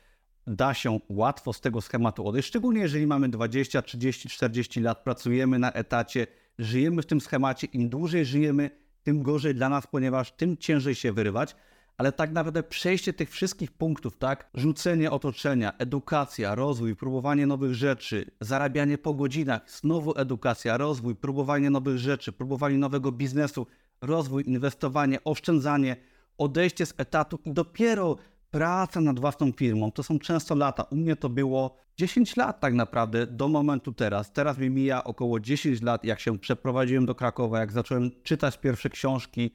da 0.46 0.75
się 0.75 1.00
łatwo 1.08 1.52
z 1.52 1.61
tego 1.61 1.80
schematu 1.80 2.26
odejść, 2.26 2.49
szczególnie 2.49 2.80
jeżeli 2.80 3.06
mamy 3.06 3.28
20, 3.28 3.82
30, 3.82 4.28
40 4.28 4.80
lat, 4.80 5.04
pracujemy 5.04 5.58
na 5.58 5.73
etacie, 5.73 6.26
żyjemy 6.58 7.02
w 7.02 7.06
tym 7.06 7.20
schemacie. 7.20 7.66
Im 7.66 7.88
dłużej 7.88 8.25
żyjemy, 8.25 8.70
tym 9.02 9.23
gorzej 9.23 9.54
dla 9.54 9.68
nas, 9.68 9.87
ponieważ 9.87 10.32
tym 10.32 10.56
ciężej 10.56 10.94
się 10.94 11.12
wyrywać 11.12 11.56
ale 11.96 12.12
tak 12.12 12.32
naprawdę 12.32 12.62
przejście 12.62 13.12
tych 13.12 13.30
wszystkich 13.30 13.72
punktów, 13.72 14.16
tak? 14.16 14.50
Rzucenie 14.54 15.10
otoczenia, 15.10 15.72
edukacja, 15.78 16.54
rozwój, 16.54 16.96
próbowanie 16.96 17.46
nowych 17.46 17.74
rzeczy, 17.74 18.30
zarabianie 18.40 18.98
po 18.98 19.14
godzinach, 19.14 19.70
znowu 19.70 20.18
edukacja, 20.18 20.76
rozwój, 20.76 21.14
próbowanie 21.14 21.70
nowych 21.70 21.98
rzeczy, 21.98 22.32
próbowanie 22.32 22.78
nowego 22.78 23.12
biznesu, 23.12 23.66
rozwój, 24.00 24.44
inwestowanie, 24.46 25.24
oszczędzanie, 25.24 25.96
odejście 26.38 26.86
z 26.86 26.94
etatu 26.96 27.38
i 27.44 27.52
dopiero 27.52 28.16
praca 28.50 29.00
nad 29.00 29.20
własną 29.20 29.52
firmą. 29.52 29.92
To 29.92 30.02
są 30.02 30.18
często 30.18 30.54
lata. 30.54 30.82
U 30.82 30.96
mnie 30.96 31.16
to 31.16 31.28
było 31.28 31.76
10 31.96 32.36
lat 32.36 32.60
tak 32.60 32.74
naprawdę 32.74 33.26
do 33.26 33.48
momentu 33.48 33.92
teraz. 33.92 34.32
Teraz 34.32 34.58
mi 34.58 34.70
mija 34.70 35.04
około 35.04 35.40
10 35.40 35.82
lat, 35.82 36.04
jak 36.04 36.20
się 36.20 36.38
przeprowadziłem 36.38 37.06
do 37.06 37.14
Krakowa, 37.14 37.60
jak 37.60 37.72
zacząłem 37.72 38.10
czytać 38.22 38.58
pierwsze 38.58 38.90
książki, 38.90 39.50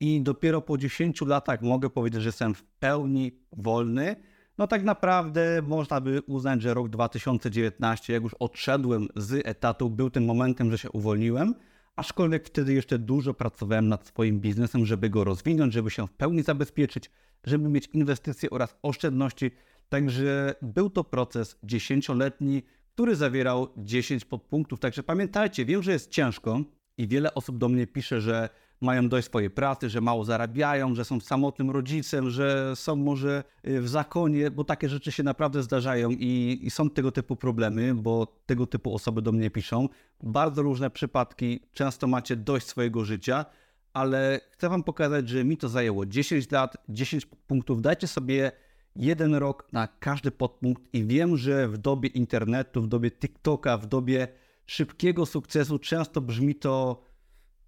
i 0.00 0.22
dopiero 0.22 0.60
po 0.60 0.78
10 0.78 1.20
latach 1.20 1.62
mogę 1.62 1.90
powiedzieć, 1.90 2.22
że 2.22 2.28
jestem 2.28 2.54
w 2.54 2.62
pełni 2.62 3.32
wolny. 3.52 4.16
No 4.58 4.66
tak 4.66 4.84
naprawdę 4.84 5.62
można 5.66 6.00
by 6.00 6.22
uznać, 6.26 6.62
że 6.62 6.74
rok 6.74 6.88
2019, 6.88 8.12
jak 8.12 8.22
już 8.22 8.34
odszedłem 8.34 9.08
z 9.16 9.46
etatu, 9.46 9.90
był 9.90 10.10
tym 10.10 10.24
momentem, 10.24 10.70
że 10.70 10.78
się 10.78 10.90
uwolniłem, 10.90 11.54
aczkolwiek 11.96 12.46
wtedy 12.46 12.74
jeszcze 12.74 12.98
dużo 12.98 13.34
pracowałem 13.34 13.88
nad 13.88 14.06
swoim 14.06 14.40
biznesem, 14.40 14.86
żeby 14.86 15.10
go 15.10 15.24
rozwinąć, 15.24 15.72
żeby 15.72 15.90
się 15.90 16.06
w 16.06 16.12
pełni 16.12 16.42
zabezpieczyć, 16.42 17.10
żeby 17.44 17.68
mieć 17.68 17.86
inwestycje 17.92 18.50
oraz 18.50 18.76
oszczędności. 18.82 19.50
Także 19.88 20.54
był 20.62 20.90
to 20.90 21.04
proces 21.04 21.58
dziesięcioletni, 21.62 22.62
który 22.94 23.16
zawierał 23.16 23.68
10 23.76 24.24
podpunktów. 24.24 24.80
Także 24.80 25.02
pamiętajcie, 25.02 25.64
wiem, 25.64 25.82
że 25.82 25.92
jest 25.92 26.10
ciężko 26.10 26.60
i 26.98 27.08
wiele 27.08 27.34
osób 27.34 27.58
do 27.58 27.68
mnie 27.68 27.86
pisze, 27.86 28.20
że 28.20 28.48
mają 28.84 29.08
dość 29.08 29.26
swojej 29.26 29.50
pracy, 29.50 29.90
że 29.90 30.00
mało 30.00 30.24
zarabiają, 30.24 30.94
że 30.94 31.04
są 31.04 31.20
samotnym 31.20 31.70
rodzicem, 31.70 32.30
że 32.30 32.76
są 32.76 32.96
może 32.96 33.44
y, 33.68 33.80
w 33.80 33.88
zakonie, 33.88 34.50
bo 34.50 34.64
takie 34.64 34.88
rzeczy 34.88 35.12
się 35.12 35.22
naprawdę 35.22 35.62
zdarzają 35.62 36.10
i, 36.10 36.60
i 36.62 36.70
są 36.70 36.90
tego 36.90 37.12
typu 37.12 37.36
problemy, 37.36 37.94
bo 37.94 38.26
tego 38.46 38.66
typu 38.66 38.94
osoby 38.94 39.22
do 39.22 39.32
mnie 39.32 39.50
piszą. 39.50 39.88
Bardzo 40.22 40.62
różne 40.62 40.90
przypadki, 40.90 41.60
często 41.72 42.06
macie 42.06 42.36
dość 42.36 42.66
swojego 42.66 43.04
życia, 43.04 43.44
ale 43.92 44.40
chcę 44.50 44.68
Wam 44.68 44.82
pokazać, 44.82 45.28
że 45.28 45.44
mi 45.44 45.56
to 45.56 45.68
zajęło 45.68 46.06
10 46.06 46.50
lat, 46.50 46.76
10 46.88 47.26
punktów. 47.26 47.82
Dajcie 47.82 48.06
sobie 48.06 48.52
jeden 48.96 49.34
rok 49.34 49.68
na 49.72 49.88
każdy 49.88 50.30
podpunkt 50.30 50.82
i 50.92 51.04
wiem, 51.04 51.36
że 51.36 51.68
w 51.68 51.78
dobie 51.78 52.08
internetu, 52.08 52.82
w 52.82 52.88
dobie 52.88 53.10
TikToka, 53.10 53.78
w 53.78 53.86
dobie 53.86 54.28
szybkiego 54.66 55.26
sukcesu 55.26 55.78
często 55.78 56.20
brzmi 56.20 56.54
to 56.54 57.02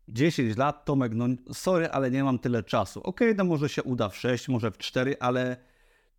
10 0.08 0.56
lat, 0.56 0.84
Tomek, 0.84 1.12
no 1.14 1.26
sorry, 1.52 1.88
ale 1.88 2.10
nie 2.10 2.24
mam 2.24 2.38
tyle 2.38 2.62
czasu. 2.62 3.00
Okay, 3.02 3.34
no 3.34 3.44
może 3.44 3.68
się 3.68 3.82
uda 3.82 4.08
w 4.08 4.16
6, 4.16 4.48
może 4.48 4.70
w 4.70 4.78
4, 4.78 5.16
ale 5.20 5.56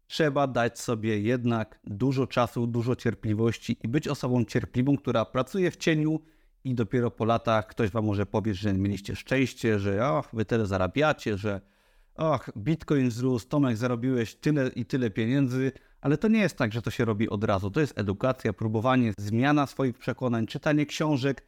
trzeba 0.07 0.47
dać 0.47 0.79
sobie 0.79 1.21
jednak 1.21 1.79
dużo 1.83 2.27
czasu, 2.27 2.67
dużo 2.67 2.95
cierpliwości 2.95 3.77
i 3.83 3.87
być 3.87 4.07
osobą 4.07 4.45
cierpliwą, 4.45 4.97
która 4.97 5.25
pracuje 5.25 5.71
w 5.71 5.77
cieniu 5.77 6.19
i 6.63 6.75
dopiero 6.75 7.11
po 7.11 7.25
latach 7.25 7.67
ktoś 7.67 7.89
wam 7.89 8.05
może 8.05 8.25
powie, 8.25 8.53
że 8.53 8.73
mieliście 8.73 9.15
szczęście, 9.15 9.79
że 9.79 10.05
ach, 10.05 10.29
wy 10.33 10.45
tyle 10.45 10.65
zarabiacie, 10.65 11.37
że 11.37 11.61
ach, 12.15 12.49
bitcoin 12.57 13.09
wzrósł, 13.09 13.47
Tomek, 13.47 13.77
zarobiłeś 13.77 14.35
tyle 14.35 14.67
i 14.67 14.85
tyle 14.85 15.09
pieniędzy, 15.09 15.71
Ale 16.01 16.17
to 16.17 16.27
nie 16.27 16.39
jest 16.39 16.57
tak, 16.57 16.73
że 16.73 16.81
to 16.81 16.91
się 16.91 17.05
robi 17.05 17.29
od 17.29 17.43
razu. 17.43 17.71
To 17.71 17.79
jest 17.79 17.99
edukacja, 17.99 18.53
próbowanie, 18.53 19.13
zmiana 19.17 19.67
swoich 19.67 19.97
przekonań, 19.97 20.47
czytanie 20.47 20.85
książek, 20.85 21.43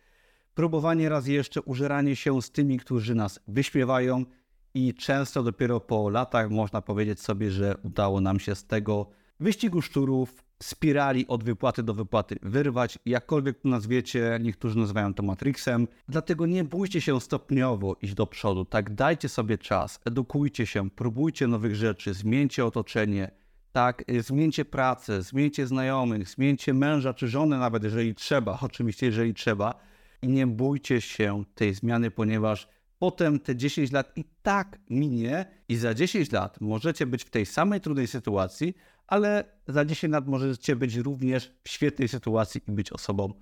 próbowanie 0.60 1.10
raz 1.10 1.28
jeszcze, 1.28 1.62
użeranie 1.62 2.16
się 2.16 2.42
z 2.42 2.52
tymi, 2.52 2.80
którzy 2.80 3.16
nas 3.16 3.40
wyśmiewają 3.48 4.26
i 4.74 4.94
często 4.94 5.44
dopiero 5.44 5.80
po 5.80 6.10
latach 6.10 6.50
można 6.50 6.82
powiedzieć 6.82 7.20
sobie, 7.20 7.52
że 7.52 7.76
udało 7.84 8.22
nam 8.22 8.40
się 8.40 8.56
z 8.56 8.66
tego 8.66 9.10
wyścigu 9.40 9.82
szczurów, 9.82 10.44
spirali 10.64 11.28
od 11.28 11.44
wypłaty 11.44 11.84
do 11.84 11.94
wypłaty 11.94 12.36
wyrwać, 12.42 13.00
jakkolwiek 13.06 13.60
to 13.60 13.70
nazwiecie, 13.70 14.40
niektórzy 14.42 14.78
nazywają 14.78 15.14
to 15.14 15.24
Matrixem. 15.24 15.88
Dlatego 16.10 16.46
nie 16.46 16.64
bójcie 16.64 17.02
się 17.02 17.22
stopniowo 17.22 17.96
iść 18.02 18.14
do 18.14 18.28
przodu, 18.28 18.66
tak 18.66 18.96
dajcie 18.96 19.30
sobie 19.30 19.58
czas, 19.58 20.00
edukujcie 20.06 20.66
się, 20.66 20.90
próbujcie 20.90 21.48
nowych 21.48 21.76
rzeczy, 21.76 22.14
zmieńcie 22.14 22.66
otoczenie, 22.66 23.32
tak, 23.72 24.04
zmieńcie 24.20 24.66
pracę, 24.66 25.22
zmieńcie 25.22 25.68
znajomych, 25.68 26.30
zmieńcie 26.30 26.74
męża 26.74 27.14
czy 27.14 27.28
żonę 27.28 27.58
nawet, 27.58 27.84
jeżeli 27.84 28.16
trzeba, 28.16 28.60
oczywiście 28.62 29.06
jeżeli 29.06 29.34
trzeba 29.34 29.90
i 30.22 30.28
nie 30.28 30.48
bójcie 30.48 31.02
się 31.02 31.44
tej 31.56 31.74
zmiany, 31.74 32.12
ponieważ 32.12 32.68
potem 33.00 33.40
te 33.40 33.56
10 33.56 33.92
lat 33.92 34.18
i 34.18 34.24
tak 34.42 34.80
minie 34.90 35.46
i 35.68 35.76
za 35.76 35.94
10 35.94 36.32
lat 36.32 36.62
możecie 36.62 37.06
być 37.06 37.24
w 37.24 37.30
tej 37.30 37.46
samej 37.46 37.82
trudnej 37.82 38.08
sytuacji, 38.08 38.76
ale 39.08 39.44
za 39.68 39.86
10 39.86 40.14
lat 40.14 40.28
możecie 40.28 40.76
być 40.76 40.96
również 40.96 41.52
w 41.64 41.70
świetnej 41.70 42.08
sytuacji 42.08 42.62
i 42.68 42.72
być 42.72 42.92
osobą 42.92 43.34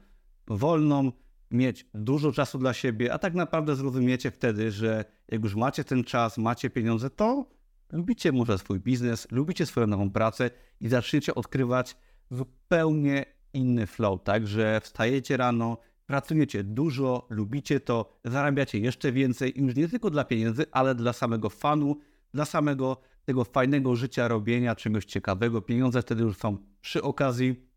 wolną, 0.48 1.12
mieć 1.51 1.86
dużo 1.93 2.31
czasu 2.31 2.57
dla 2.57 2.74
siebie, 2.74 3.13
a 3.13 3.19
tak 3.19 3.34
naprawdę 3.34 3.75
zrozumiecie 3.75 4.31
wtedy, 4.31 4.72
że 4.72 5.05
jak 5.27 5.43
już 5.43 5.55
macie 5.55 5.84
ten 5.84 6.03
czas, 6.03 6.38
macie 6.38 6.69
pieniądze, 6.69 7.10
to 7.10 7.50
lubicie 7.91 8.31
może 8.31 8.57
swój 8.57 8.79
biznes, 8.79 9.27
lubicie 9.31 9.65
swoją 9.65 9.88
nową 9.88 10.12
pracę 10.12 10.50
i 10.81 10.88
zaczniecie 10.88 11.36
odkrywać 11.36 11.98
zupełnie 12.31 13.25
inny 13.53 13.88
flow, 13.88 14.24
tak, 14.24 14.48
że 14.48 14.81
wstajecie 14.81 15.38
rano, 15.38 15.77
pracujecie 16.07 16.63
dużo, 16.63 17.27
lubicie 17.29 17.79
to, 17.79 18.19
zarabiacie 18.25 18.79
jeszcze 18.79 19.11
więcej 19.11 19.53
już 19.55 19.75
nie 19.75 19.87
tylko 19.87 20.09
dla 20.09 20.23
pieniędzy, 20.23 20.65
ale 20.71 20.95
dla 20.95 21.13
samego 21.13 21.49
fanu, 21.49 21.97
dla 22.33 22.45
samego 22.45 23.01
tego 23.25 23.43
fajnego 23.43 23.95
życia, 23.95 24.27
robienia 24.27 24.75
czegoś 24.75 25.05
ciekawego. 25.05 25.61
Pieniądze 25.61 26.01
wtedy 26.01 26.23
już 26.23 26.37
są 26.37 26.57
przy 26.81 27.01
okazji. 27.01 27.67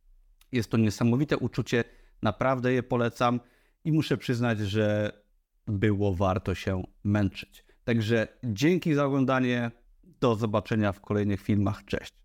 Jest 0.52 0.70
to 0.70 0.76
niesamowite 0.76 1.36
uczucie, 1.36 1.84
naprawdę 2.22 2.72
je 2.72 2.82
polecam 2.82 3.40
i 3.84 3.92
muszę 3.92 4.16
przyznać, 4.16 4.58
że 4.58 5.12
było 5.66 6.14
warto 6.14 6.54
się 6.54 6.82
męczyć. 7.04 7.64
Także 7.84 8.28
dzięki 8.44 8.94
za 8.94 9.04
oglądanie. 9.04 9.70
Do 10.20 10.34
zobaczenia 10.34 10.92
w 10.92 11.00
kolejnych 11.00 11.40
filmach. 11.40 11.84
Cześć. 11.84 12.19